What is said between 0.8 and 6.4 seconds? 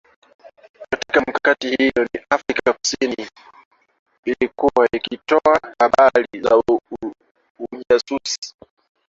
Katika mikakati hiyo ni Afrika kusini ilikuwa ikitoa habari